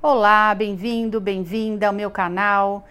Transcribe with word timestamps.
Olá, 0.00 0.54
bem-vindo, 0.54 1.20
bem-vinda 1.20 1.88
ao 1.88 1.92
meu 1.92 2.08
canal 2.08 2.86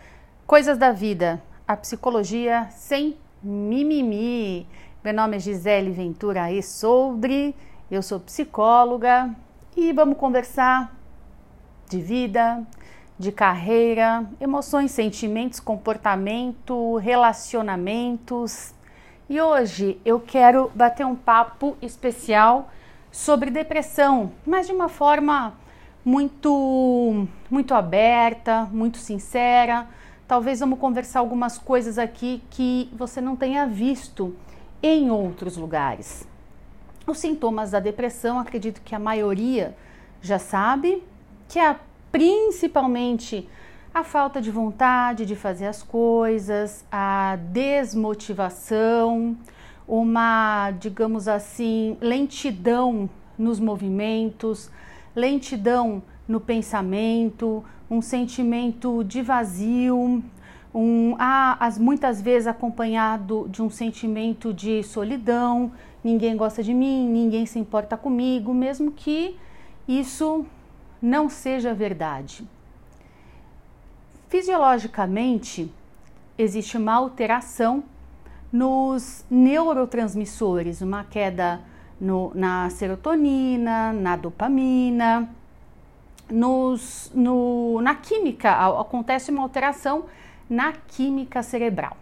Coisas 0.45 0.77
da 0.77 0.91
Vida, 0.91 1.41
a 1.65 1.77
psicologia 1.77 2.67
sem 2.69 3.15
mimimi. 3.41 4.67
Meu 5.01 5.13
nome 5.13 5.37
é 5.37 5.39
Gisele 5.39 5.89
Ventura 5.89 6.51
e 6.51 6.61
Soldri, 6.61 7.55
eu 7.89 8.01
sou 8.03 8.19
psicóloga 8.19 9.33
e 9.73 9.93
vamos 9.93 10.17
conversar 10.17 10.93
de 11.89 12.01
vida, 12.01 12.61
de 13.17 13.31
carreira, 13.31 14.25
emoções, 14.41 14.91
sentimentos, 14.91 15.61
comportamento, 15.61 16.97
relacionamentos. 16.97 18.73
E 19.29 19.39
hoje 19.39 19.97
eu 20.03 20.19
quero 20.19 20.69
bater 20.75 21.05
um 21.05 21.15
papo 21.15 21.77
especial 21.81 22.69
sobre 23.09 23.49
depressão, 23.49 24.33
mas 24.45 24.67
de 24.67 24.73
uma 24.73 24.89
forma 24.89 25.53
muito 26.07 27.27
muito 27.49 27.73
aberta, 27.73 28.65
muito 28.71 28.97
sincera. 28.97 29.85
Talvez 30.25 30.61
vamos 30.61 30.79
conversar 30.79 31.19
algumas 31.19 31.57
coisas 31.57 31.99
aqui 31.99 32.41
que 32.49 32.89
você 32.93 33.19
não 33.19 33.35
tenha 33.35 33.67
visto 33.67 34.33
em 34.81 35.11
outros 35.11 35.57
lugares. 35.57 36.25
Os 37.05 37.17
sintomas 37.17 37.71
da 37.71 37.81
depressão, 37.81 38.39
acredito 38.39 38.81
que 38.85 38.95
a 38.95 38.99
maioria 38.99 39.75
já 40.21 40.39
sabe, 40.39 41.03
que 41.49 41.59
é 41.59 41.75
principalmente 42.09 43.45
a 43.93 44.01
falta 44.01 44.39
de 44.39 44.49
vontade 44.49 45.25
de 45.25 45.35
fazer 45.35 45.65
as 45.65 45.83
coisas, 45.83 46.85
a 46.89 47.37
desmotivação, 47.51 49.35
uma, 49.85 50.71
digamos 50.71 51.27
assim, 51.27 51.97
lentidão 51.99 53.09
nos 53.37 53.59
movimentos, 53.59 54.71
lentidão 55.17 56.03
no 56.27 56.39
pensamento, 56.39 57.65
um 57.89 58.03
sentimento 58.03 59.03
de 59.03 59.23
vazio, 59.23 60.23
um, 60.73 61.15
ah, 61.17 61.57
as, 61.59 61.79
muitas 61.79 62.21
vezes 62.21 62.45
acompanhado 62.45 63.47
de 63.49 63.63
um 63.63 63.69
sentimento 63.69 64.53
de 64.53 64.83
solidão, 64.83 65.71
ninguém 66.03 66.37
gosta 66.37 66.61
de 66.61 66.71
mim, 66.71 67.09
ninguém 67.09 67.47
se 67.47 67.57
importa 67.57 67.97
comigo, 67.97 68.53
mesmo 68.53 68.91
que 68.91 69.35
isso 69.87 70.45
não 71.01 71.27
seja 71.29 71.73
verdade. 71.73 72.47
Fisiologicamente, 74.29 75.73
existe 76.37 76.77
uma 76.77 76.93
alteração 76.93 77.83
nos 78.51 79.25
neurotransmissores, 79.31 80.81
uma 80.81 81.03
queda 81.03 81.61
no, 81.99 82.31
na 82.33 82.69
serotonina, 82.69 83.91
na 83.93 84.15
dopamina, 84.15 85.29
nos, 86.29 87.11
no, 87.13 87.81
na 87.81 87.95
química, 87.95 88.51
acontece 88.79 89.31
uma 89.31 89.43
alteração 89.43 90.05
na 90.49 90.71
química 90.73 91.41
cerebral. 91.41 91.97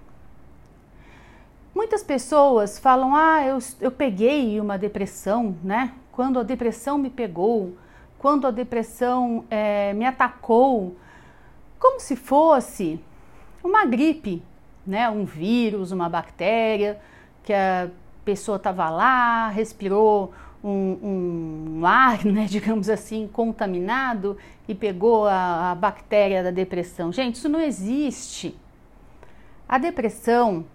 Muitas 1.74 2.04
pessoas 2.04 2.80
falam: 2.80 3.16
Ah, 3.16 3.46
eu, 3.46 3.58
eu 3.82 3.92
peguei 3.92 4.60
uma 4.60 4.78
depressão, 4.78 5.56
né? 5.64 5.94
Quando 6.12 6.40
a 6.40 6.44
depressão 6.44 6.98
me 6.98 7.10
pegou, 7.10 7.76
quando 8.18 8.48
a 8.48 8.52
depressão 8.52 9.44
é, 9.50 9.94
me 9.94 10.06
atacou, 10.06 10.96
como 11.78 12.00
se 12.00 12.16
fosse 12.16 13.00
uma 13.64 13.86
gripe, 13.86 14.42
né? 14.88 15.10
Um 15.10 15.26
vírus, 15.26 15.92
uma 15.92 16.08
bactéria 16.08 17.00
que 17.44 17.54
a 17.54 17.90
pessoa 18.26 18.58
estava 18.58 18.90
lá, 18.90 19.50
respirou 19.50 20.34
um, 20.64 21.78
um, 21.80 21.86
ar, 21.86 22.26
né, 22.26 22.46
digamos 22.50 22.90
assim, 22.90 23.30
contaminado 23.32 24.38
e 24.68 24.74
pegou 24.74 25.28
a, 25.28 25.72
a 25.72 25.76
bactéria 25.76 26.44
da 26.44 26.52
depressão. 26.52 27.14
Gente, 27.14 27.36
isso 27.36 27.48
não 27.48 27.62
existe. 27.62 28.58
A 29.70 29.78
depressão, 29.78 30.66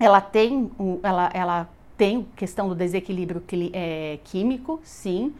ela 0.00 0.20
tem, 0.20 0.70
ela, 1.02 1.30
ela 1.32 1.68
tem 1.96 2.26
questão 2.34 2.68
do 2.68 2.74
desequilíbrio 2.74 3.42
é, 3.72 4.18
químico, 4.24 4.80
sim, 4.82 5.34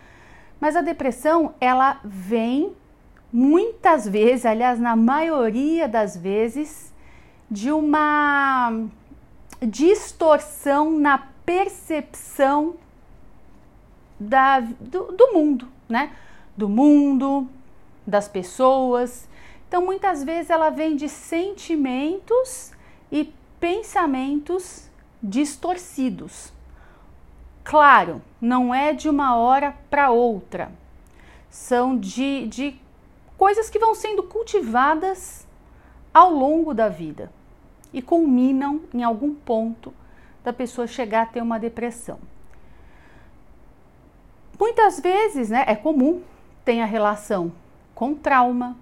mas 0.61 0.77
a 0.77 0.81
depressão, 0.81 1.55
ela 1.61 1.99
vem 2.05 2.73
muitas 3.33 4.07
vezes, 4.07 4.47
aliás, 4.47 4.79
na 4.79 4.95
maioria 4.95 5.89
das 5.89 6.17
vezes, 6.17 6.93
de 7.51 7.73
uma 7.73 8.87
distorção 9.61 10.91
na 10.91 11.32
percepção 11.53 12.77
da, 14.19 14.61
do, 14.61 15.13
do 15.13 15.35
mundo, 15.35 15.69
né? 15.87 16.17
Do 16.57 16.67
mundo, 16.67 17.47
das 18.07 18.27
pessoas. 18.27 19.29
Então, 19.69 19.85
muitas 19.85 20.25
vezes 20.25 20.49
ela 20.49 20.71
vem 20.71 20.97
de 20.97 21.11
sentimentos 21.11 22.73
e 23.11 23.35
pensamentos 23.61 24.91
distorcidos. 25.23 26.51
Claro, 27.63 28.23
não 28.41 28.75
é 28.75 28.95
de 28.95 29.11
uma 29.11 29.37
hora 29.37 29.77
para 29.91 30.11
outra. 30.11 30.73
São 31.51 31.99
de, 31.99 32.47
de 32.47 32.81
coisas 33.37 33.69
que 33.69 33.79
vão 33.79 33.95
sendo 33.95 34.23
cultivadas 34.23 35.47
ao 36.15 36.33
longo 36.33 36.73
da 36.73 36.89
vida 36.89 37.31
e 37.93 38.01
culminam 38.01 38.81
em 38.95 39.03
algum 39.03 39.35
ponto 39.35 39.93
da 40.45 40.53
pessoa 40.53 40.87
chegar 40.87 41.23
a 41.23 41.27
ter 41.27 41.43
uma 41.43 41.59
depressão. 41.59 42.19
Muitas 44.59 45.01
vezes, 45.01 45.51
né, 45.51 45.65
é 45.67 45.75
comum, 45.75 46.23
tem 46.65 46.83
a 46.83 46.87
relação 46.87 47.53
com 47.95 48.15
trauma, 48.15 48.77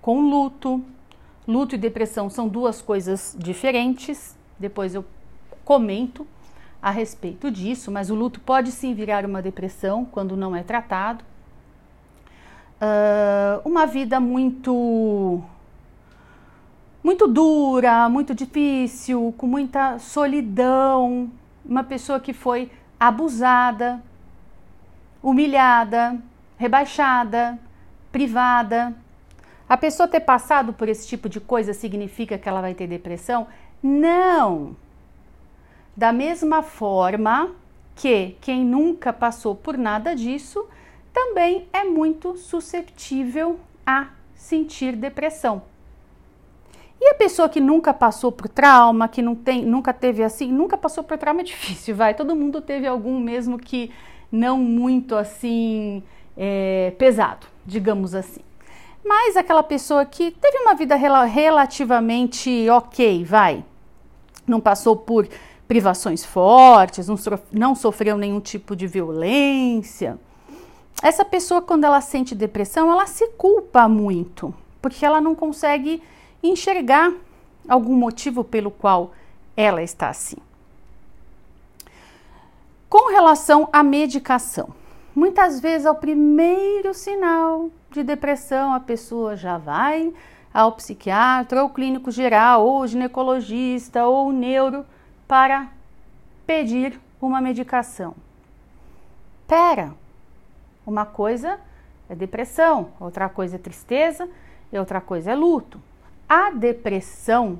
com 0.00 0.20
luto. 0.20 0.84
Luto 1.46 1.74
e 1.74 1.78
depressão 1.78 2.28
são 2.30 2.48
duas 2.48 2.80
coisas 2.80 3.36
diferentes. 3.38 4.36
Depois 4.58 4.94
eu 4.94 5.04
comento 5.64 6.26
a 6.80 6.90
respeito 6.90 7.50
disso, 7.50 7.90
mas 7.90 8.10
o 8.10 8.14
luto 8.14 8.40
pode 8.40 8.70
sim 8.70 8.94
virar 8.94 9.24
uma 9.24 9.40
depressão 9.40 10.04
quando 10.04 10.36
não 10.36 10.54
é 10.54 10.62
tratado. 10.62 11.24
Uh, 12.74 13.66
uma 13.66 13.86
vida 13.86 14.20
muito 14.20 15.42
muito 17.04 17.28
dura, 17.28 18.08
muito 18.08 18.34
difícil, 18.34 19.34
com 19.36 19.46
muita 19.46 19.98
solidão, 19.98 21.30
uma 21.62 21.84
pessoa 21.84 22.18
que 22.18 22.32
foi 22.32 22.70
abusada, 22.98 24.02
humilhada, 25.22 26.18
rebaixada, 26.56 27.58
privada. 28.10 28.96
A 29.68 29.76
pessoa 29.76 30.08
ter 30.08 30.20
passado 30.20 30.72
por 30.72 30.88
esse 30.88 31.06
tipo 31.06 31.28
de 31.28 31.40
coisa 31.40 31.74
significa 31.74 32.38
que 32.38 32.48
ela 32.48 32.62
vai 32.62 32.72
ter 32.72 32.86
depressão? 32.86 33.48
Não! 33.82 34.74
Da 35.94 36.10
mesma 36.10 36.62
forma 36.62 37.50
que 37.94 38.34
quem 38.40 38.64
nunca 38.64 39.12
passou 39.12 39.54
por 39.54 39.76
nada 39.76 40.16
disso 40.16 40.66
também 41.12 41.68
é 41.70 41.84
muito 41.84 42.38
susceptível 42.38 43.60
a 43.86 44.08
sentir 44.34 44.96
depressão. 44.96 45.73
E 47.06 47.10
a 47.10 47.14
pessoa 47.14 47.50
que 47.50 47.60
nunca 47.60 47.92
passou 47.92 48.32
por 48.32 48.48
trauma, 48.48 49.06
que 49.06 49.20
não 49.20 49.34
tem, 49.34 49.62
nunca 49.62 49.92
teve 49.92 50.22
assim, 50.22 50.50
nunca 50.50 50.78
passou 50.78 51.04
por 51.04 51.18
trauma 51.18 51.42
é 51.42 51.44
difícil, 51.52 51.94
vai. 51.94 52.14
Todo 52.14 52.34
mundo 52.34 52.62
teve 52.62 52.86
algum 52.86 53.20
mesmo 53.20 53.58
que 53.58 53.90
não 54.32 54.56
muito 54.56 55.14
assim 55.14 56.02
é, 56.34 56.94
pesado, 56.96 57.46
digamos 57.66 58.14
assim. 58.14 58.40
Mas 59.04 59.36
aquela 59.36 59.62
pessoa 59.62 60.06
que 60.06 60.30
teve 60.30 60.56
uma 60.60 60.74
vida 60.74 60.96
rel 60.96 61.26
relativamente 61.26 62.70
ok, 62.70 63.22
vai, 63.22 63.62
não 64.46 64.58
passou 64.58 64.96
por 64.96 65.28
privações 65.68 66.24
fortes, 66.24 67.06
não, 67.06 67.18
so 67.18 67.38
não 67.52 67.74
sofreu 67.74 68.16
nenhum 68.16 68.40
tipo 68.40 68.74
de 68.74 68.86
violência. 68.86 70.18
Essa 71.02 71.22
pessoa, 71.22 71.60
quando 71.60 71.84
ela 71.84 72.00
sente 72.00 72.34
depressão, 72.34 72.90
ela 72.90 73.06
se 73.06 73.28
culpa 73.36 73.86
muito, 73.90 74.54
porque 74.80 75.04
ela 75.04 75.20
não 75.20 75.34
consegue 75.34 76.02
enxergar 76.48 77.12
algum 77.68 77.94
motivo 77.94 78.44
pelo 78.44 78.70
qual 78.70 79.12
ela 79.56 79.82
está 79.82 80.08
assim. 80.08 80.36
Com 82.88 83.10
relação 83.10 83.68
à 83.72 83.82
medicação, 83.82 84.68
muitas 85.14 85.58
vezes 85.58 85.86
ao 85.86 85.96
primeiro 85.96 86.94
sinal 86.94 87.70
de 87.90 88.02
depressão, 88.02 88.74
a 88.74 88.80
pessoa 88.80 89.36
já 89.36 89.58
vai 89.58 90.12
ao 90.52 90.72
psiquiatra, 90.72 91.62
ou 91.62 91.70
clínico 91.70 92.10
geral, 92.10 92.64
ou 92.64 92.86
ginecologista, 92.86 94.06
ou 94.06 94.32
neuro 94.32 94.86
para 95.26 95.68
pedir 96.46 97.00
uma 97.20 97.40
medicação. 97.40 98.14
Pera, 99.48 99.92
uma 100.86 101.04
coisa 101.04 101.58
é 102.08 102.14
depressão, 102.14 102.90
outra 103.00 103.28
coisa 103.28 103.56
é 103.56 103.58
tristeza 103.58 104.28
e 104.72 104.78
outra 104.78 105.00
coisa 105.00 105.32
é 105.32 105.34
luto. 105.34 105.80
A 106.28 106.50
depressão, 106.50 107.58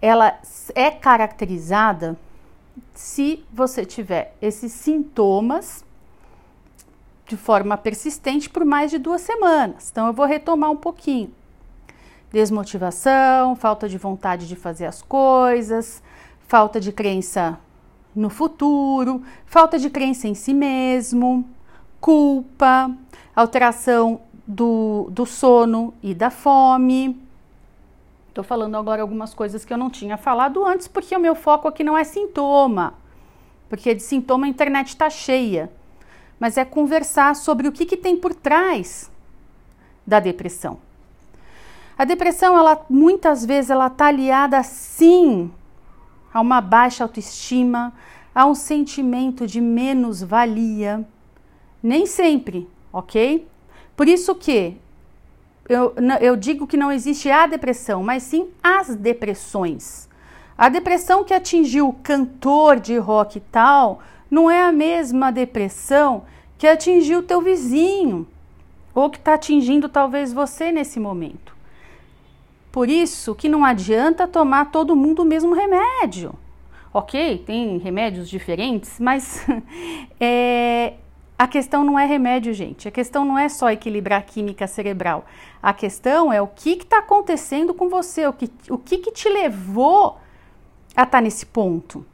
ela 0.00 0.38
é 0.74 0.90
caracterizada 0.90 2.18
se 2.94 3.44
você 3.52 3.84
tiver 3.84 4.36
esses 4.40 4.72
sintomas 4.72 5.84
de 7.26 7.36
forma 7.36 7.76
persistente 7.76 8.48
por 8.48 8.64
mais 8.64 8.90
de 8.90 8.98
duas 8.98 9.20
semanas. 9.20 9.90
Então, 9.90 10.06
eu 10.06 10.12
vou 10.12 10.26
retomar 10.26 10.70
um 10.70 10.76
pouquinho. 10.76 11.32
Desmotivação, 12.32 13.54
falta 13.56 13.88
de 13.88 13.98
vontade 13.98 14.48
de 14.48 14.56
fazer 14.56 14.86
as 14.86 15.02
coisas, 15.02 16.02
falta 16.46 16.80
de 16.80 16.92
crença 16.92 17.58
no 18.14 18.30
futuro, 18.30 19.22
falta 19.46 19.78
de 19.78 19.88
crença 19.88 20.26
em 20.26 20.34
si 20.34 20.52
mesmo, 20.52 21.44
culpa, 22.00 22.90
alteração 23.34 24.20
do, 24.46 25.08
do 25.10 25.24
sono 25.24 25.94
e 26.02 26.14
da 26.14 26.30
fome. 26.30 27.27
Estou 28.38 28.46
falando 28.46 28.76
agora 28.76 29.02
algumas 29.02 29.34
coisas 29.34 29.64
que 29.64 29.72
eu 29.72 29.76
não 29.76 29.90
tinha 29.90 30.16
falado 30.16 30.64
antes, 30.64 30.86
porque 30.86 31.16
o 31.16 31.18
meu 31.18 31.34
foco 31.34 31.66
aqui 31.66 31.82
não 31.82 31.98
é 31.98 32.04
sintoma, 32.04 32.94
porque 33.68 33.92
de 33.92 34.00
sintoma 34.00 34.46
a 34.46 34.48
internet 34.48 34.90
está 34.90 35.10
cheia, 35.10 35.72
mas 36.38 36.56
é 36.56 36.64
conversar 36.64 37.34
sobre 37.34 37.66
o 37.66 37.72
que, 37.72 37.84
que 37.84 37.96
tem 37.96 38.16
por 38.16 38.32
trás 38.32 39.10
da 40.06 40.20
depressão. 40.20 40.78
A 41.98 42.04
depressão, 42.04 42.56
ela 42.56 42.86
muitas 42.88 43.44
vezes 43.44 43.72
ela 43.72 43.88
está 43.88 44.06
aliada 44.06 44.62
sim 44.62 45.50
a 46.32 46.40
uma 46.40 46.60
baixa 46.60 47.02
autoestima, 47.02 47.92
a 48.32 48.46
um 48.46 48.54
sentimento 48.54 49.48
de 49.48 49.60
menos-valia. 49.60 51.04
Nem 51.82 52.06
sempre, 52.06 52.70
ok? 52.92 53.48
Por 53.96 54.06
isso 54.06 54.32
que 54.36 54.76
eu, 55.68 55.94
eu 56.20 56.36
digo 56.36 56.66
que 56.66 56.76
não 56.76 56.90
existe 56.90 57.30
a 57.30 57.46
depressão, 57.46 58.02
mas 58.02 58.22
sim 58.22 58.48
as 58.62 58.94
depressões. 58.94 60.08
A 60.56 60.68
depressão 60.68 61.22
que 61.22 61.34
atingiu 61.34 61.88
o 61.88 61.92
cantor 61.92 62.80
de 62.80 62.96
rock 62.96 63.38
tal 63.38 64.00
não 64.30 64.50
é 64.50 64.62
a 64.62 64.72
mesma 64.72 65.30
depressão 65.30 66.24
que 66.56 66.66
atingiu 66.66 67.20
o 67.20 67.22
teu 67.22 67.40
vizinho 67.40 68.26
ou 68.94 69.08
que 69.08 69.18
está 69.18 69.34
atingindo 69.34 69.88
talvez 69.88 70.32
você 70.32 70.72
nesse 70.72 70.98
momento. 70.98 71.56
Por 72.72 72.88
isso 72.88 73.34
que 73.34 73.48
não 73.48 73.64
adianta 73.64 74.26
tomar 74.26 74.70
todo 74.70 74.96
mundo 74.96 75.22
o 75.22 75.24
mesmo 75.24 75.54
remédio. 75.54 76.34
Ok, 76.92 77.42
tem 77.46 77.78
remédios 77.78 78.28
diferentes, 78.28 78.98
mas 78.98 79.46
é, 80.18 80.94
a 81.38 81.46
questão 81.46 81.84
não 81.84 81.96
é 81.96 82.04
remédio, 82.04 82.52
gente. 82.52 82.88
A 82.88 82.90
questão 82.90 83.24
não 83.24 83.38
é 83.38 83.48
só 83.48 83.70
equilibrar 83.70 84.18
a 84.18 84.22
química 84.22 84.66
cerebral. 84.66 85.24
A 85.62 85.72
questão 85.72 86.32
é 86.32 86.42
o 86.42 86.48
que 86.48 86.70
está 86.70 86.98
acontecendo 86.98 87.72
com 87.72 87.88
você, 87.88 88.26
o 88.26 88.32
que, 88.32 88.50
o 88.68 88.76
que, 88.76 88.98
que 88.98 89.12
te 89.12 89.28
levou 89.28 90.18
a 90.96 91.04
estar 91.04 91.06
tá 91.06 91.20
nesse 91.20 91.46
ponto. 91.46 92.04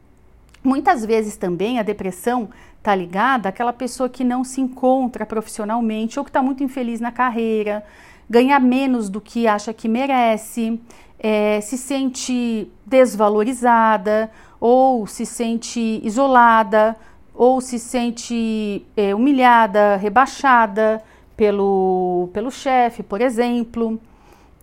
Muitas 0.62 1.06
vezes 1.06 1.38
também 1.38 1.78
a 1.78 1.82
depressão 1.82 2.50
está 2.76 2.94
ligada 2.94 3.48
àquela 3.48 3.72
pessoa 3.72 4.10
que 4.10 4.22
não 4.22 4.44
se 4.44 4.60
encontra 4.60 5.24
profissionalmente 5.24 6.18
ou 6.18 6.24
que 6.24 6.28
está 6.28 6.42
muito 6.42 6.62
infeliz 6.62 7.00
na 7.00 7.10
carreira, 7.10 7.82
ganha 8.28 8.60
menos 8.60 9.08
do 9.08 9.22
que 9.22 9.46
acha 9.46 9.72
que 9.72 9.88
merece, 9.88 10.78
é, 11.18 11.62
se 11.62 11.78
sente 11.78 12.70
desvalorizada 12.84 14.30
ou 14.60 15.06
se 15.06 15.24
sente 15.24 16.00
isolada 16.04 16.94
ou 17.34 17.60
se 17.60 17.78
sente 17.78 18.86
é, 18.96 19.14
humilhada, 19.14 19.96
rebaixada 19.96 21.02
pelo, 21.36 22.31
pelo 22.32 22.50
chefe, 22.50 23.02
por 23.02 23.20
exemplo, 23.20 24.00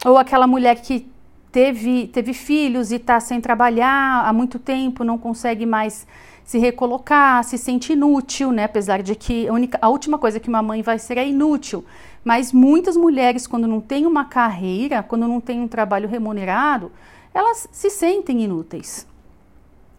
ou 0.05 0.17
aquela 0.17 0.47
mulher 0.47 0.81
que 0.81 1.11
teve, 1.51 2.07
teve 2.07 2.33
filhos 2.33 2.91
e 2.91 2.95
está 2.95 3.19
sem 3.19 3.41
trabalhar 3.41 4.25
há 4.25 4.31
muito 4.31 4.57
tempo, 4.57 5.03
não 5.03 5.17
consegue 5.17 5.65
mais 5.65 6.07
se 6.45 6.57
recolocar, 6.57 7.43
se 7.43 7.57
sente 7.57 7.93
inútil, 7.93 8.51
né? 8.51 8.63
Apesar 8.63 9.01
de 9.01 9.15
que 9.15 9.47
a, 9.47 9.53
única, 9.53 9.77
a 9.81 9.89
última 9.89 10.17
coisa 10.17 10.39
que 10.39 10.49
uma 10.49 10.61
mãe 10.61 10.81
vai 10.81 10.97
ser 10.97 11.17
é 11.17 11.27
inútil. 11.27 11.85
Mas 12.23 12.51
muitas 12.51 12.95
mulheres, 12.95 13.47
quando 13.47 13.67
não 13.67 13.81
têm 13.81 14.05
uma 14.05 14.25
carreira, 14.25 15.03
quando 15.03 15.27
não 15.27 15.39
têm 15.39 15.59
um 15.59 15.67
trabalho 15.67 16.07
remunerado, 16.07 16.91
elas 17.33 17.67
se 17.71 17.89
sentem 17.89 18.43
inúteis. 18.43 19.07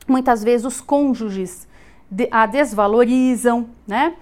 Muitas 0.07 0.43
vezes 0.43 0.67
os 0.67 0.81
cônjuges 0.81 1.67
a 2.31 2.47
desvalorizam, 2.47 3.69
né? 3.87 4.15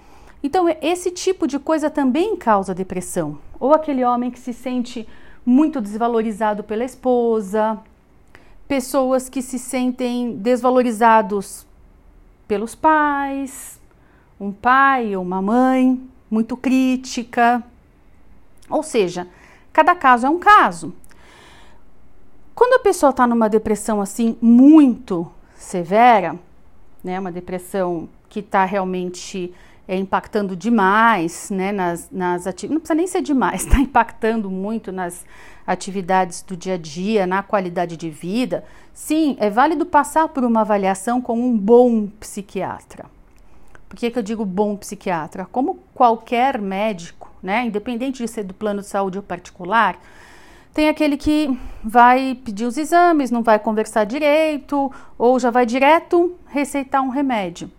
Então, 0.42 0.66
esse 0.80 1.10
tipo 1.10 1.46
de 1.46 1.58
coisa 1.58 1.90
também 1.90 2.36
causa 2.36 2.74
depressão. 2.74 3.38
Ou 3.58 3.74
aquele 3.74 4.04
homem 4.04 4.30
que 4.30 4.38
se 4.38 4.52
sente 4.52 5.06
muito 5.44 5.80
desvalorizado 5.80 6.62
pela 6.64 6.84
esposa, 6.84 7.78
pessoas 8.66 9.28
que 9.28 9.42
se 9.42 9.58
sentem 9.58 10.36
desvalorizados 10.36 11.66
pelos 12.46 12.74
pais, 12.74 13.80
um 14.38 14.50
pai 14.50 15.14
ou 15.14 15.22
uma 15.22 15.42
mãe 15.42 16.00
muito 16.30 16.56
crítica. 16.56 17.62
Ou 18.68 18.82
seja, 18.82 19.26
cada 19.72 19.94
caso 19.94 20.26
é 20.26 20.30
um 20.30 20.38
caso. 20.38 20.94
Quando 22.54 22.74
a 22.74 22.82
pessoa 22.82 23.10
está 23.10 23.26
numa 23.26 23.48
depressão 23.48 24.00
assim 24.00 24.36
muito 24.40 25.30
severa, 25.54 26.38
né, 27.02 27.18
uma 27.18 27.32
depressão 27.32 28.08
que 28.28 28.40
está 28.40 28.64
realmente 28.64 29.52
é, 29.88 29.96
impactando 29.96 30.54
demais, 30.54 31.50
né, 31.50 31.72
nas, 31.72 32.08
nas 32.10 32.46
atividades, 32.46 32.74
não 32.74 32.80
precisa 32.80 32.94
nem 32.94 33.06
ser 33.06 33.22
demais, 33.22 33.64
está 33.66 33.78
impactando 33.80 34.50
muito 34.50 34.92
nas 34.92 35.24
atividades 35.66 36.42
do 36.42 36.56
dia 36.56 36.74
a 36.74 36.78
dia, 36.78 37.26
na 37.26 37.42
qualidade 37.42 37.96
de 37.96 38.10
vida, 38.10 38.64
sim, 38.94 39.36
é 39.40 39.50
válido 39.50 39.84
passar 39.84 40.28
por 40.28 40.44
uma 40.44 40.60
avaliação 40.60 41.20
com 41.20 41.38
um 41.38 41.56
bom 41.56 42.06
psiquiatra. 42.18 43.06
Por 43.88 43.96
que, 43.96 44.10
que 44.10 44.18
eu 44.18 44.22
digo 44.22 44.44
bom 44.44 44.76
psiquiatra? 44.76 45.44
Como 45.50 45.80
qualquer 45.92 46.60
médico, 46.60 47.28
né, 47.42 47.66
independente 47.66 48.22
de 48.22 48.28
ser 48.28 48.44
do 48.44 48.54
plano 48.54 48.82
de 48.82 48.86
saúde 48.86 49.18
ou 49.18 49.24
particular, 49.24 49.98
tem 50.72 50.88
aquele 50.88 51.16
que 51.16 51.58
vai 51.82 52.38
pedir 52.44 52.64
os 52.64 52.76
exames, 52.76 53.30
não 53.30 53.42
vai 53.42 53.58
conversar 53.58 54.04
direito, 54.04 54.92
ou 55.18 55.38
já 55.38 55.50
vai 55.50 55.66
direto 55.66 56.36
receitar 56.46 57.02
um 57.02 57.08
remédio. 57.08 57.70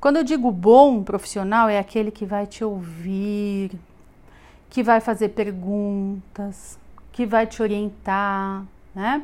Quando 0.00 0.16
eu 0.16 0.24
digo 0.24 0.50
bom 0.50 1.02
profissional, 1.02 1.68
é 1.68 1.78
aquele 1.78 2.10
que 2.10 2.24
vai 2.24 2.46
te 2.46 2.64
ouvir, 2.64 3.72
que 4.70 4.82
vai 4.82 5.00
fazer 5.00 5.30
perguntas, 5.30 6.78
que 7.12 7.26
vai 7.26 7.46
te 7.46 7.62
orientar, 7.62 8.64
né? 8.94 9.22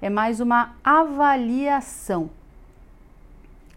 É 0.00 0.08
mais 0.08 0.40
uma 0.40 0.74
avaliação. 0.82 2.30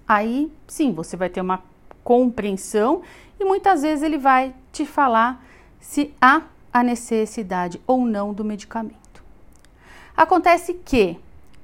Aí, 0.07 0.51
sim, 0.67 0.93
você 0.93 1.17
vai 1.17 1.29
ter 1.29 1.41
uma 1.41 1.61
compreensão 2.03 3.01
e 3.39 3.43
muitas 3.43 3.81
vezes 3.81 4.03
ele 4.03 4.17
vai 4.17 4.53
te 4.71 4.85
falar 4.85 5.43
se 5.79 6.13
há 6.21 6.43
a 6.79 6.83
necessidade 6.83 7.81
ou 7.87 8.05
não 8.05 8.33
do 8.33 8.43
medicamento. 8.43 9.23
Acontece 10.15 10.73
que 10.73 11.17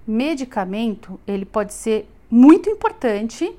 medicamento 0.07 1.19
ele 1.27 1.45
pode 1.45 1.73
ser 1.73 2.09
muito 2.29 2.69
importante 2.69 3.55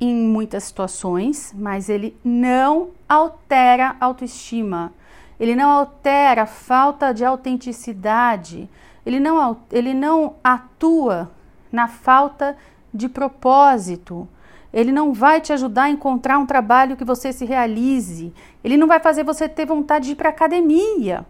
em 0.00 0.14
muitas 0.14 0.64
situações, 0.64 1.54
mas 1.56 1.88
ele 1.88 2.16
não 2.24 2.90
altera 3.08 3.96
a 4.00 4.06
autoestima, 4.06 4.92
ele 5.38 5.54
não 5.54 5.70
altera 5.70 6.42
a 6.42 6.46
falta 6.46 7.12
de 7.12 7.24
autenticidade, 7.24 8.68
ele 9.04 9.20
não, 9.20 9.58
ele 9.70 9.94
não 9.94 10.34
atua 10.42 11.30
na 11.70 11.86
falta 11.86 12.56
de 12.92 13.08
propósito, 13.08 14.28
ele 14.72 14.92
não 14.92 15.12
vai 15.12 15.40
te 15.40 15.52
ajudar 15.52 15.84
a 15.84 15.90
encontrar 15.90 16.38
um 16.38 16.46
trabalho 16.46 16.96
que 16.96 17.04
você 17.04 17.32
se 17.32 17.44
realize. 17.44 18.32
Ele 18.62 18.76
não 18.76 18.86
vai 18.86 19.00
fazer 19.00 19.24
você 19.24 19.48
ter 19.48 19.66
vontade 19.66 20.06
de 20.06 20.12
ir 20.12 20.14
para 20.14 20.28
academia. 20.28 21.26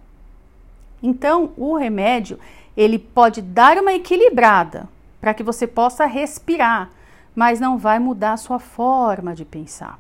Então, 1.03 1.53
o 1.57 1.77
remédio, 1.77 2.39
ele 2.77 2.99
pode 2.99 3.41
dar 3.41 3.79
uma 3.79 3.93
equilibrada 3.93 4.89
para 5.21 5.33
que 5.33 5.43
você 5.43 5.67
possa 5.67 6.05
respirar, 6.05 6.91
mas 7.35 7.59
não 7.59 7.79
vai 7.79 7.99
mudar 7.99 8.35
a 8.35 8.37
sua 8.37 8.59
forma 8.59 9.35
de 9.35 9.45
pensar. 9.45 9.99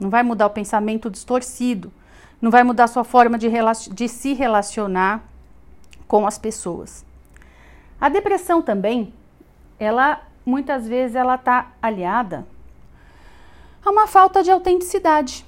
Não 0.00 0.08
vai 0.08 0.22
mudar 0.22 0.46
o 0.46 0.50
pensamento 0.50 1.10
distorcido. 1.10 1.92
Não 2.40 2.50
vai 2.50 2.62
mudar 2.62 2.84
a 2.84 2.88
sua 2.88 3.04
forma 3.04 3.38
de, 3.38 3.48
de 3.92 4.08
se 4.08 4.32
relacionar 4.34 5.22
com 6.06 6.26
as 6.26 6.38
pessoas. 6.38 7.04
A 8.00 8.08
depressão 8.08 8.60
também, 8.60 9.12
ela 9.78 10.20
muitas 10.46 10.86
vezes 10.86 11.16
ela 11.16 11.34
está 11.34 11.72
aliada 11.82 12.46
a 13.84 13.90
uma 13.90 14.06
falta 14.06 14.42
de 14.42 14.50
autenticidade. 14.50 15.44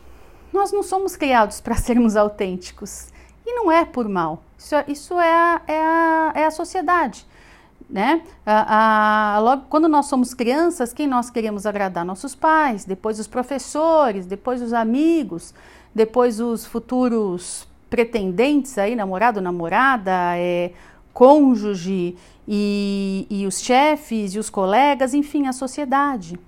Nós 0.53 0.73
não 0.73 0.83
somos 0.83 1.17
criados 1.17 1.61
para 1.61 1.75
sermos 1.79 2.17
autênticos 2.17 3.09
e 3.47 3.55
não 3.55 3.71
é 3.71 3.85
por 3.85 4.09
mal. 4.09 4.43
Isso, 4.59 4.75
é, 4.75 4.85
isso 4.89 5.21
é, 5.21 5.33
a, 5.33 5.63
é, 5.67 5.81
a, 5.81 6.33
é 6.35 6.45
a 6.45 6.51
sociedade. 6.51 7.25
Né? 7.89 8.23
A, 8.45 9.37
a, 9.37 9.39
logo, 9.39 9.63
quando 9.71 9.89
nós 9.89 10.07
somos 10.07 10.35
crianças, 10.35 10.93
quem 10.93 11.07
nós 11.07 11.31
queremos 11.31 11.65
agradar? 11.65 12.05
Nossos 12.05 12.35
pais, 12.35 12.85
depois 12.85 13.19
os 13.19 13.27
professores, 13.27 14.27
depois 14.27 14.61
os 14.61 14.75
amigos, 14.75 15.55
depois 15.95 16.39
os 16.39 16.67
futuros 16.67 17.67
pretendentes 17.89 18.77
aí, 18.77 18.95
namorado, 18.95 19.41
namorada, 19.41 20.37
é, 20.37 20.73
cônjuge 21.19 22.17
e, 22.47 23.27
e 23.29 23.45
os 23.45 23.61
chefes 23.61 24.37
e 24.37 24.39
os 24.39 24.49
colegas, 24.49 25.15
enfim, 25.15 25.49
a 25.49 25.53
sociedade. 25.53 26.39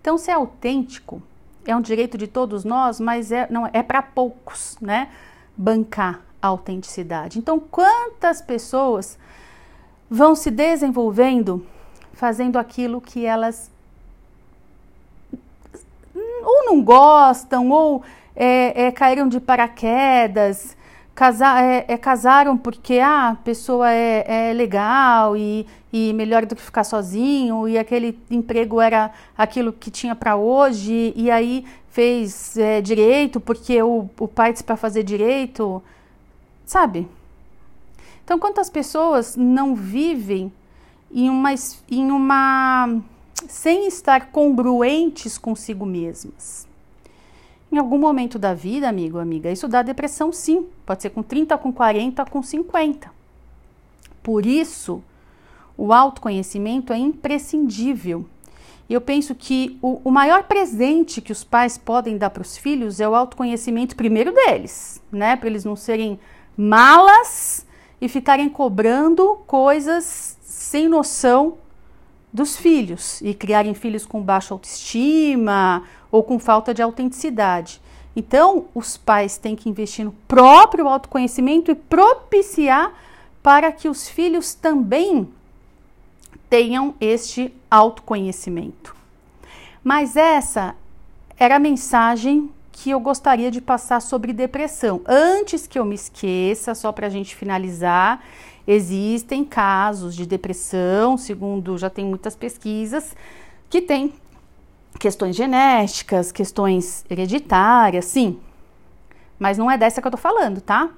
Então, 0.00 0.16
ser 0.16 0.30
autêntico 0.30 1.20
é 1.66 1.74
um 1.74 1.80
direito 1.80 2.16
de 2.16 2.28
todos 2.28 2.64
nós, 2.64 3.00
mas 3.00 3.32
é, 3.32 3.48
não, 3.50 3.68
é 3.72 3.82
para 3.82 4.00
poucos, 4.00 4.76
né? 4.80 5.08
Bancar 5.56 6.20
a 6.40 6.46
autenticidade. 6.46 7.40
Então, 7.40 7.58
quantas 7.58 8.40
pessoas 8.40 9.18
vão 10.08 10.36
se 10.36 10.52
desenvolvendo 10.52 11.66
fazendo 12.12 12.60
aquilo 12.60 13.00
que 13.00 13.26
elas 13.26 13.68
ou 16.44 16.66
não 16.66 16.84
gostam, 16.84 17.68
ou 17.68 18.04
é, 18.36 18.84
é, 18.84 18.92
caíram 18.92 19.28
de 19.28 19.40
paraquedas, 19.40 20.76
casar, 21.22 21.62
é, 21.62 21.84
é, 21.86 21.96
casaram 21.96 22.58
porque 22.58 22.98
ah, 22.98 23.28
a 23.28 23.34
pessoa 23.36 23.88
é, 23.88 24.48
é 24.50 24.52
legal 24.52 25.36
e, 25.36 25.64
e 25.92 26.12
melhor 26.14 26.44
do 26.44 26.56
que 26.56 26.60
ficar 26.60 26.82
sozinho, 26.82 27.68
e 27.68 27.78
aquele 27.78 28.18
emprego 28.28 28.80
era 28.80 29.12
aquilo 29.38 29.72
que 29.72 29.88
tinha 29.88 30.16
para 30.16 30.34
hoje, 30.34 31.12
e 31.14 31.30
aí 31.30 31.64
fez 31.90 32.56
é, 32.56 32.80
direito 32.80 33.38
porque 33.38 33.80
o, 33.80 34.10
o 34.18 34.26
pai 34.26 34.50
disse 34.50 34.64
para 34.64 34.76
fazer 34.76 35.04
direito, 35.04 35.80
sabe? 36.66 37.06
Então, 38.24 38.36
quantas 38.36 38.68
pessoas 38.68 39.36
não 39.36 39.76
vivem 39.76 40.52
em 41.12 41.30
uma, 41.30 41.54
em 41.88 42.10
uma 42.10 43.00
sem 43.46 43.86
estar 43.86 44.32
congruentes 44.32 45.38
consigo 45.38 45.86
mesmas? 45.86 46.66
Em 47.72 47.78
algum 47.78 47.96
momento 47.96 48.38
da 48.38 48.52
vida, 48.52 48.86
amigo, 48.86 49.18
amiga, 49.18 49.50
isso 49.50 49.66
dá 49.66 49.80
depressão 49.80 50.30
sim. 50.30 50.66
Pode 50.84 51.00
ser 51.00 51.08
com 51.08 51.22
30, 51.22 51.56
com 51.56 51.72
40, 51.72 52.22
com 52.26 52.42
50. 52.42 53.10
Por 54.22 54.44
isso, 54.44 55.02
o 55.74 55.90
autoconhecimento 55.90 56.92
é 56.92 56.98
imprescindível. 56.98 58.26
Eu 58.90 59.00
penso 59.00 59.34
que 59.34 59.78
o, 59.80 60.02
o 60.04 60.10
maior 60.10 60.42
presente 60.42 61.22
que 61.22 61.32
os 61.32 61.42
pais 61.42 61.78
podem 61.78 62.18
dar 62.18 62.28
para 62.28 62.42
os 62.42 62.58
filhos 62.58 63.00
é 63.00 63.08
o 63.08 63.14
autoconhecimento 63.14 63.96
primeiro 63.96 64.34
deles, 64.34 65.00
né? 65.10 65.34
Para 65.34 65.48
eles 65.48 65.64
não 65.64 65.74
serem 65.74 66.20
malas 66.54 67.66
e 67.98 68.06
ficarem 68.06 68.50
cobrando 68.50 69.38
coisas 69.46 70.36
sem 70.42 70.88
noção 70.88 71.56
dos 72.30 72.54
filhos 72.54 73.20
e 73.22 73.32
criarem 73.32 73.72
filhos 73.72 74.04
com 74.04 74.20
baixa 74.20 74.52
autoestima 74.52 75.84
ou 76.12 76.22
com 76.22 76.38
falta 76.38 76.72
de 76.72 76.80
autenticidade. 76.80 77.80
Então, 78.14 78.66
os 78.74 78.96
pais 78.96 79.36
têm 79.38 79.56
que 79.56 79.68
investir 79.68 80.04
no 80.04 80.12
próprio 80.28 80.86
autoconhecimento 80.86 81.70
e 81.70 81.74
propiciar 81.74 82.92
para 83.42 83.72
que 83.72 83.88
os 83.88 84.08
filhos 84.08 84.54
também 84.54 85.28
tenham 86.48 86.94
este 87.00 87.52
autoconhecimento. 87.70 88.94
Mas 89.82 90.14
essa 90.14 90.76
era 91.36 91.56
a 91.56 91.58
mensagem 91.58 92.50
que 92.70 92.90
eu 92.90 93.00
gostaria 93.00 93.50
de 93.50 93.60
passar 93.60 94.00
sobre 94.00 94.32
depressão. 94.32 95.00
Antes 95.06 95.66
que 95.66 95.78
eu 95.78 95.84
me 95.84 95.94
esqueça, 95.94 96.74
só 96.74 96.92
para 96.92 97.06
a 97.06 97.10
gente 97.10 97.34
finalizar, 97.34 98.22
Existem 98.66 99.44
casos 99.44 100.14
de 100.14 100.24
depressão, 100.24 101.16
segundo 101.16 101.76
já 101.76 101.90
tem 101.90 102.04
muitas 102.04 102.36
pesquisas, 102.36 103.16
que 103.68 103.80
tem 103.80 104.12
questões 105.02 105.34
genéticas, 105.34 106.30
questões 106.30 107.04
hereditárias, 107.10 108.04
sim. 108.04 108.38
Mas 109.36 109.58
não 109.58 109.68
é 109.68 109.76
dessa 109.76 110.00
que 110.00 110.06
eu 110.06 110.12
tô 110.12 110.16
falando, 110.16 110.60
tá? 110.60 110.90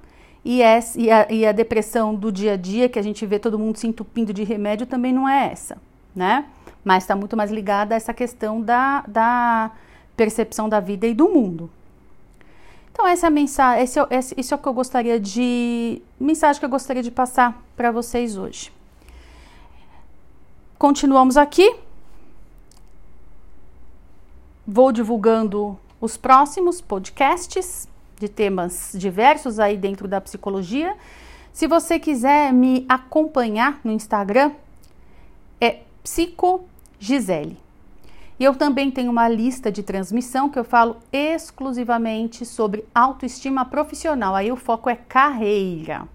E, 0.45 0.61
é, 0.61 0.79
e, 0.95 1.11
a, 1.11 1.27
e 1.33 1.47
a 1.47 1.53
depressão 1.53 2.15
do 2.15 2.31
dia 2.31 2.53
a 2.53 2.57
dia, 2.57 2.87
que 2.87 2.99
a 2.99 3.03
gente 3.03 3.25
vê 3.25 3.39
todo 3.39 3.59
mundo 3.59 3.79
se 3.79 3.87
entupindo 3.87 4.31
de 4.31 4.45
remédio, 4.45 4.87
também 4.87 5.11
não 5.11 5.27
é 5.27 5.51
essa, 5.51 5.79
né? 6.15 6.45
Mas 6.85 7.05
está 7.05 7.17
muito 7.17 7.35
mais 7.35 7.51
ligada 7.51 7.95
a 7.95 7.97
essa 7.97 8.13
questão 8.13 8.61
da, 8.61 9.03
da 9.09 9.71
percepção 10.15 10.69
da 10.69 10.81
vida 10.81 11.07
e 11.07 11.15
do 11.15 11.31
mundo, 11.31 11.71
então, 12.93 13.09
essa 13.09 13.27
é 13.27 13.29
a 13.29 13.31
mensagem, 13.31 13.83
esse, 13.83 13.99
é, 13.99 14.07
esse, 14.13 14.35
esse 14.39 14.55
é 14.55 14.57
o 14.57 14.59
que 14.61 14.69
eu 14.69 14.73
gostaria 14.73 15.19
de. 15.19 16.01
Mensagem 16.19 16.61
que 16.61 16.65
eu 16.65 16.71
gostaria 16.71 17.03
de 17.03 17.11
passar 17.11 17.61
para 17.77 17.91
vocês 17.91 18.37
hoje. 18.37 18.73
Continuamos 20.79 21.37
aqui. 21.37 21.84
Vou 24.67 24.93
divulgando 24.93 25.79
os 26.01 26.17
próximos 26.17 26.81
podcasts 26.81 27.87
de 28.19 28.31
temas 28.31 28.93
diversos 28.95 29.61
aí 29.61 29.77
dentro 29.77 30.09
da 30.09 30.23
psicologia. 30.23 30.97
Se 31.53 31.67
você 31.67 31.99
quiser 31.99 32.51
me 32.51 32.87
acompanhar 32.89 33.79
no 33.85 33.93
Instagram, 33.93 34.53
é 35.61 35.81
Psico 36.03 36.65
Gisele. 36.99 37.59
E 38.41 38.45
eu 38.45 38.55
também 38.55 38.91
tenho 38.91 39.11
uma 39.11 39.29
lista 39.29 39.71
de 39.71 39.83
transmissão 39.83 40.49
que 40.49 40.59
eu 40.59 40.65
falo 40.65 40.97
exclusivamente 41.13 42.47
sobre 42.47 42.87
autoestima 42.95 43.67
profissional. 43.67 44.35
Aí 44.35 44.51
o 44.51 44.57
foco 44.57 44.89
é 44.89 44.97
carreira. 44.97 46.09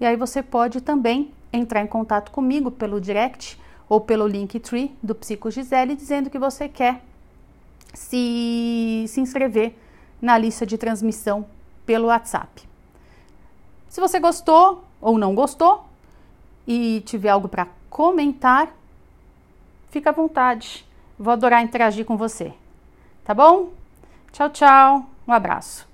E 0.00 0.04
aí 0.04 0.16
você 0.16 0.42
pode 0.42 0.80
também 0.80 1.32
entrar 1.52 1.82
em 1.82 1.86
contato 1.86 2.32
comigo 2.32 2.68
pelo 2.68 3.00
direct 3.00 3.60
ou 3.88 4.00
pelo 4.00 4.26
Linktree 4.26 4.92
do 5.00 5.14
Psico 5.14 5.52
Gisele 5.52 5.94
dizendo 5.94 6.28
que 6.28 6.38
você 6.38 6.68
quer 6.68 7.00
se, 7.94 9.06
se 9.08 9.20
inscrever 9.20 9.74
na 10.20 10.36
lista 10.36 10.66
de 10.66 10.76
transmissão 10.76 11.46
pelo 11.86 12.08
WhatsApp. 12.08 12.68
Se 13.88 14.00
você 14.00 14.18
gostou 14.18 14.84
ou 15.00 15.16
não 15.16 15.34
gostou 15.34 15.84
e 16.66 17.02
tiver 17.06 17.28
algo 17.28 17.48
para 17.48 17.68
comentar, 17.88 18.74
fica 19.90 20.10
à 20.10 20.12
vontade. 20.12 20.84
Vou 21.18 21.32
adorar 21.32 21.62
interagir 21.62 22.04
com 22.04 22.16
você. 22.16 22.52
Tá 23.24 23.32
bom? 23.32 23.70
Tchau, 24.32 24.50
tchau. 24.50 25.06
Um 25.26 25.32
abraço. 25.32 25.93